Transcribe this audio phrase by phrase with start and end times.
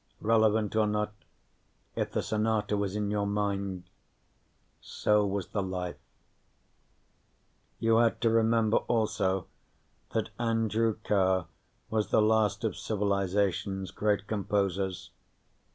[0.21, 1.13] Relevant or not,
[1.95, 3.83] if the sonata was in your mind,
[4.81, 5.99] so was the life.
[7.77, 9.45] You had to remember also
[10.13, 11.45] that Andrew Carr
[11.91, 15.11] was the last of civilization's great composers.